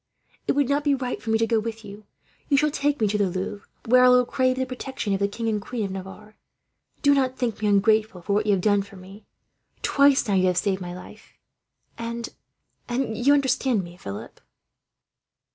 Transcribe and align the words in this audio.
It 0.47 0.53
would 0.53 0.67
not 0.67 0.83
be 0.83 0.95
right 0.95 1.21
for 1.21 1.29
me 1.29 1.37
to 1.37 1.45
go 1.45 1.59
with 1.59 1.85
you. 1.85 2.05
You 2.49 2.57
shall 2.57 2.71
take 2.71 2.99
me 2.99 3.07
to 3.07 3.19
the 3.19 3.29
Louvre, 3.29 3.67
where 3.85 4.03
I 4.03 4.09
will 4.09 4.25
crave 4.25 4.57
the 4.57 4.65
protection 4.65 5.13
of 5.13 5.19
the 5.19 5.27
King 5.27 5.47
and 5.47 5.61
Queen 5.61 5.85
of 5.85 5.91
Navarre. 5.91 6.35
"Do 7.03 7.13
not 7.13 7.37
think 7.37 7.61
me 7.61 7.67
ungrateful 7.67 8.23
for 8.23 8.33
what 8.33 8.47
you 8.47 8.53
have 8.53 8.61
done 8.61 8.81
for 8.81 8.95
me. 8.95 9.27
Twice 9.83 10.27
now 10.27 10.33
you 10.33 10.47
have 10.47 10.57
saved 10.57 10.81
my 10.81 10.95
life, 10.95 11.33
and, 11.99 12.29
and 12.89 13.15
you 13.15 13.35
understand 13.35 13.83
me, 13.83 13.95
Philip?" 13.95 14.41